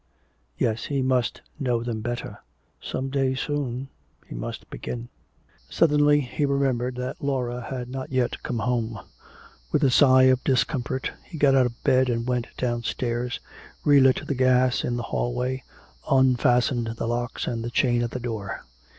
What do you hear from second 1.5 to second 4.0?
know them better. Some day soon